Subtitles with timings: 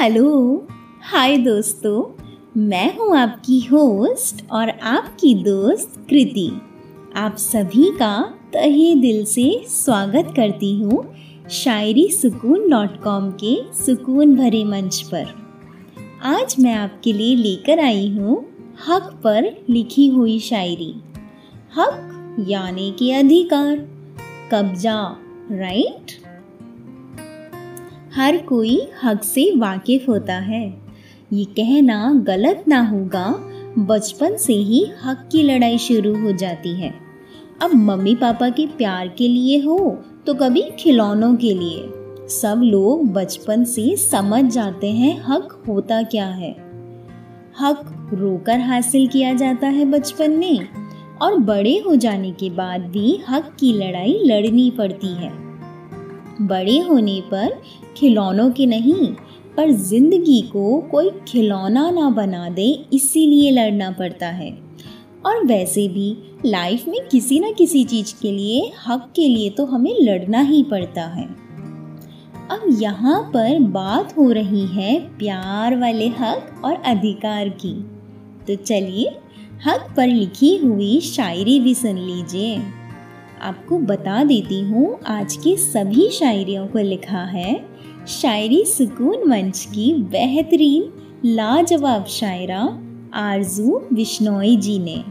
[0.00, 0.66] Hello.
[1.02, 2.02] हाय दोस्तों,
[2.60, 6.60] मैं हूँ आपकी होस्ट और आपकी दोस्त कृति।
[7.16, 8.20] आप सभी का
[8.52, 11.02] तहे दिल से स्वागत करती हूँ
[11.50, 15.34] शायरी सुकून डॉट कॉम के सुकून भरे मंच पर।
[16.22, 18.38] आज मैं आपके लिए लेकर आई हूँ
[18.88, 20.94] हक पर लिखी हुई शायरी।
[21.76, 23.76] हक यानी कि अधिकार।
[24.52, 25.00] कब्जा
[25.52, 26.27] राइट
[28.18, 30.62] हर कोई हक से वाकिफ होता है।
[31.32, 33.26] ये कहना गलत ना होगा,
[33.80, 36.92] बचपन से ही हक की लड़ाई शुरू हो जाती है।
[37.62, 39.78] अब मम्मी पापा के प्यार के लिए हो
[40.26, 46.26] तो कभी खिलौनों के लिए। सब लोग बचपन से समझ जाते हैं हक होता क्या
[46.26, 46.52] है।
[47.60, 50.68] हक रोकर हासिल किया जाता है बचपन में,
[51.22, 55.47] और बड़े हो जाने के बाद भी हक की लड़ाई लड़नी पड़ती है।
[56.40, 57.62] बड़े होने पर
[57.96, 59.06] खिलौनों के नहीं,
[59.56, 64.68] पर ज़िंदगी को कोई खिलौना ना बना दे, इसीलिए लड़ना पड़ता है।
[65.26, 69.66] और वैसे भी लाइफ में किसी ना किसी चीज़ के लिए, हक के लिए तो
[69.66, 71.24] हमें लड़ना ही पड़ता है।
[72.50, 77.74] अब यहाँ पर बात हो रही है प्यार वाले हक और अधिकार की।
[78.46, 79.18] तो चलिए,
[79.66, 82.58] हक पर लिखी हुई शायरी भी सुन लीजिए।
[83.42, 87.64] आपको बता देती हूँ, आज की सभी शायरियों को लिखा है,
[88.08, 90.92] शायरी सुकून मंच की बेहतरीन,
[91.24, 92.60] लाजवाब शायरा
[93.14, 95.02] आरज़ू बिश्नोई जी ने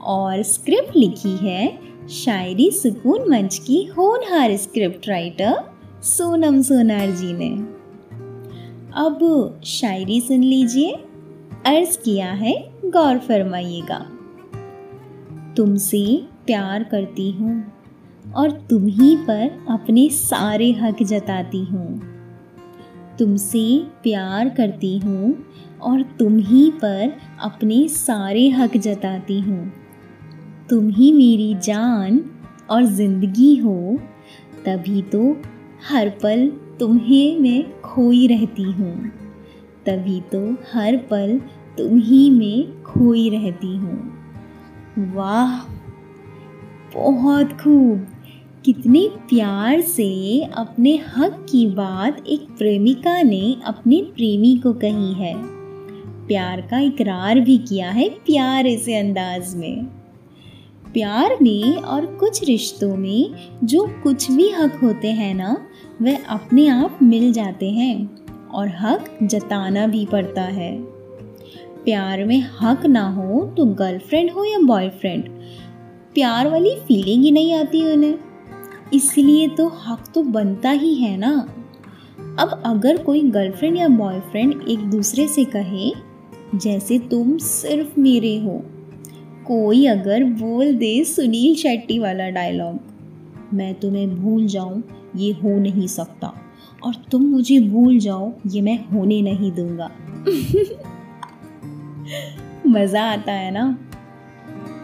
[0.00, 5.54] और स्क्रिप्ट लिखी है शायरी सुकून मंच की होनहार स्क्रिप्ट राइटर
[6.02, 7.50] सोनम सोनार जी ने।
[8.96, 10.92] अब शायरी सुन लीजिए,
[11.66, 13.98] अर्ज़ किया है गौर फरमाइएगा।
[15.56, 16.02] तुमसे
[16.46, 17.72] प्यार करती हूँ
[18.34, 22.16] और तुम्ही पर अपने सारे हक जताती हूँ।
[23.18, 25.46] तुमसे प्यार करती हूँ
[25.82, 29.72] और तुम ही पर अपने सारे हक जताती हूँ।
[30.70, 32.24] तुम ही मेरी जान
[32.70, 33.98] और ज़िंदगी हो,
[34.66, 35.36] तभी तो
[35.88, 39.10] हर पल तुम्हें मैं खोई रहती हूँ।
[39.86, 41.38] तभी तो हर पल
[41.78, 45.75] तुम ही में खोई रहती हूँ। वाह!
[46.94, 48.06] बहुत खूब।
[48.64, 55.34] कितने प्यार से अपने हक की बात एक प्रेमिका ने अपने प्रेमी को कही है।
[56.26, 59.84] प्यार का इकरार भी किया है प्यार से अंदाज में।
[60.92, 65.56] प्यार में और कुछ रिश्तों में जो कुछ भी हक होते हैं ना,
[66.02, 70.82] वह अपने आप मिल जाते हैं और हक जताना भी पड़ता है।
[71.84, 75.28] प्यार में हक ना हो तो गर्लफ्रेंड हो या बॉयफ्रेंड
[76.16, 78.18] प्यार वाली फीलिंग ही नहीं आती उन्हें।
[78.94, 81.48] इसलिए तो हक तो बनता ही है ना।
[82.38, 85.92] अब अगर कोई गर्लफ्रेंड या बॉयफ्रेंड एक दूसरे से कहे,
[86.54, 88.62] जैसे तुम सिर्फ़ मेरे हो,
[89.46, 92.78] कोई अगर बोल दे सुनील शेट्टी वाला डायलॉग
[93.54, 94.82] मैं तुम्हें भूल जाऊँ,
[95.16, 96.34] ये हो नहीं सकता।
[96.84, 99.90] और तुम मुझे भूल जाओ, ये मैं होने नहीं दूँगा।
[102.66, 103.78] मज़ा आता है ना?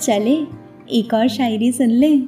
[0.00, 2.18] चले एक और शायरी सुन ले।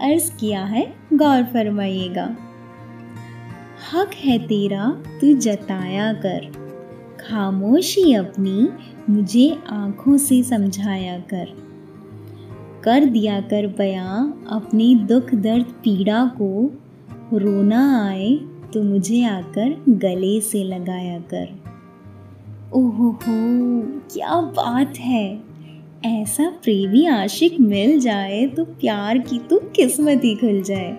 [0.00, 2.36] अर्ज़ किया है, गौर फरमाइएगा।
[3.92, 6.66] हक है तेरा, तू जताया कर।
[7.20, 8.68] खामोशी अपनी,
[9.12, 11.66] मुझे आँखों से समझाया कर।
[12.84, 16.70] कर दिया कर बयां, अपनी दुख दर्द पीड़ा को।
[17.32, 18.34] रोना आए
[18.74, 21.62] तो मुझे आकर गले से लगाया कर।
[22.72, 23.82] ओहो हो
[24.12, 25.55] क्या बात है!
[26.06, 30.96] ऐसा प्रेमी आशिक मिल जाए तो प्यार की तो किस्मत ही खुल जाए।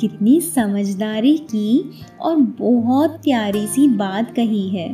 [0.00, 1.90] कितनी समझदारी की
[2.20, 4.88] और बहुत प्यारी सी बात कही है।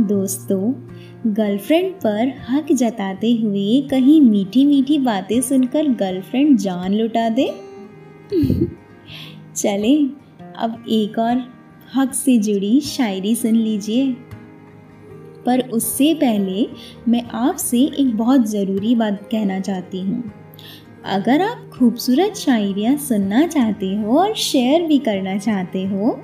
[0.00, 0.72] दोस्तों,
[1.32, 7.46] गर्लफ्रेंड पर हक जताते हुए कहीं मीठी मीठी बातें सुनकर गर्लफ्रेंड जान लुटा दे।
[9.56, 9.94] चले,
[10.56, 11.44] अब एक और
[11.94, 14.16] हक से जुड़ी शायरी सुन लीजिए।
[15.46, 16.66] पर उससे पहले
[17.08, 20.22] मैं आपसे एक बहुत ज़रूरी बात कहना चाहती हूँ।
[21.06, 26.18] अगर आप खूबसूरत शायरियाँ सुनना चाहते हो और शेयर भी करना चाहते हो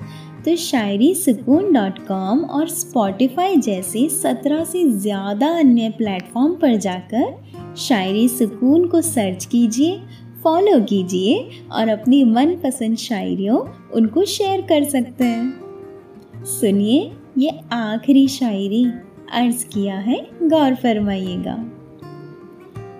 [0.45, 7.75] तो शायरी सुकून डॉट कॉम और स्पॉटिफाई जैसे सत्रह से ज़्यादा अन्य प्लेटफॉर्म पर जाकर
[7.77, 9.99] शायरी सुकून को सर्च कीजिए,
[10.43, 13.57] फॉलो कीजिए और अपनी मनपसंद शायरियों
[13.91, 18.85] उनको शेयर कर सकते हैं। सुनिए ये आखिरी शायरी।
[19.33, 21.55] अर्ज़ किया है, गौर फरमाइएगा।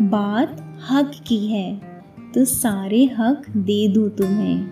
[0.01, 1.81] बात हक की है
[2.33, 4.63] तो सारे हक दे दूँ तुम्हें।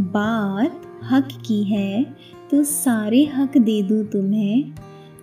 [0.00, 2.04] बात हक की है
[2.50, 4.72] तो सारे हक दे दूँ तुम्हें।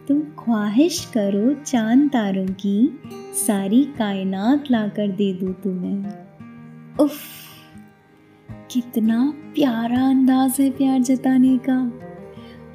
[0.07, 2.99] तुम ख्वाहिश करो चाँद तारों की,
[3.47, 6.05] सारी कायनात लाकर दे दूँ तुम्हें।
[6.99, 7.17] उफ,
[8.71, 11.77] कितना प्यारा अंदाज है प्यार जताने का।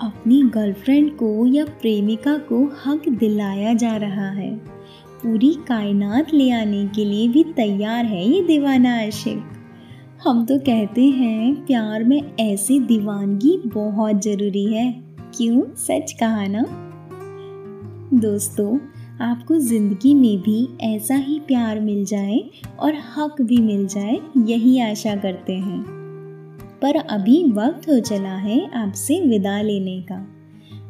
[0.01, 4.57] अपनी गर्लफ्रेंड को या प्रेमिका को हक दिलाया जा रहा है।
[5.23, 9.43] पूरी कायनात ले आने के लिए भी तैयार है ये दीवाना आशिक।
[10.25, 15.05] हम तो कहते हैं, प्यार में ऐसी दीवानगी बहुत ज़रूरी है।
[15.37, 15.63] क्यों?
[15.75, 16.65] सच कहा ना?
[18.15, 18.79] दोस्तों,
[19.21, 22.45] आपको ज़िंदगी में भी ऐसा ही प्यार मिल जाए
[22.81, 26.04] और हक भी मिल जाए, यही आशा करते हैं।
[26.85, 30.29] पर अभी वक्त हो चला है आपसे विदा लेने का।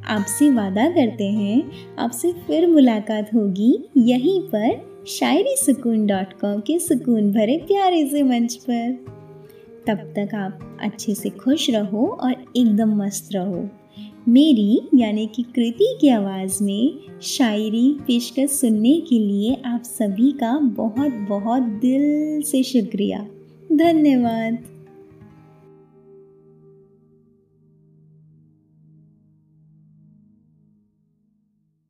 [0.06, 6.78] आपसे वादा करते हैं, आपसे फिर मुलाकात होगी यहीं पर शायरी सुकून डॉट कॉम के
[6.78, 9.06] सुकून भरे प्यारे से मंच पर।
[9.86, 13.68] तब तक आप अच्छे से खुश रहो और एकदम मस्त रहो।
[14.28, 20.58] मेरी यानी कि कृति की आवाज़ में शायरी पेशकश सुनने के लिए आप सभी का
[20.58, 23.26] बहुत बहुत दिल से शुक्रिया।
[23.72, 24.73] धन्यवाद।